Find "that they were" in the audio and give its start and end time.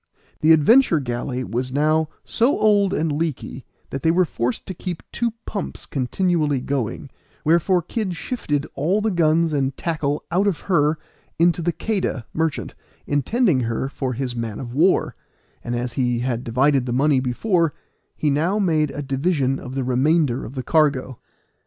3.91-4.25